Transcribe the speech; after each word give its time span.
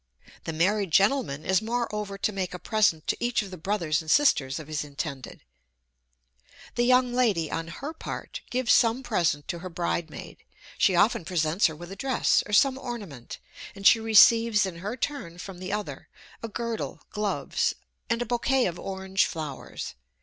The 0.45 0.51
married 0.53 0.89
gentleman 0.89 1.45
is 1.45 1.61
moreover 1.61 2.17
to 2.17 2.31
make 2.31 2.55
a 2.55 2.57
present 2.57 3.05
to 3.05 3.17
each 3.19 3.43
of 3.43 3.51
the 3.51 3.55
brothers 3.57 4.01
and 4.01 4.09
sisters 4.09 4.57
of 4.57 4.67
his 4.67 4.83
intended. 4.83 5.41
The 6.73 6.85
young 6.85 7.13
lady, 7.13 7.51
on 7.51 7.67
her 7.67 7.93
part, 7.93 8.41
gives 8.49 8.73
some 8.73 9.03
present 9.03 9.47
to 9.49 9.59
her 9.59 9.69
bridemaid: 9.69 10.37
she 10.79 10.95
often 10.95 11.23
presents 11.23 11.67
her 11.67 11.75
with 11.75 11.91
a 11.91 11.95
dress 11.95 12.41
or 12.47 12.53
some 12.53 12.79
ornament, 12.79 13.37
and 13.75 13.85
she 13.85 13.99
receives 13.99 14.65
in 14.65 14.77
her 14.77 14.97
turn 14.97 15.37
from 15.37 15.59
the 15.59 15.71
other, 15.71 16.09
a 16.41 16.47
girdle, 16.47 17.01
gloves, 17.11 17.75
and 18.09 18.23
a 18.23 18.25
bouquet 18.25 18.65
of 18.65 18.79
orange 18.79 19.27
flowers. 19.27 19.93